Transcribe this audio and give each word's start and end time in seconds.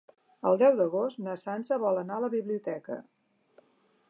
El 0.51 0.55
deu 0.61 0.77
d'agost 0.79 1.21
na 1.27 1.37
Sança 1.43 1.79
vol 1.85 2.01
anar 2.05 2.19
a 2.19 2.25
la 2.27 2.33
biblioteca. 2.39 2.99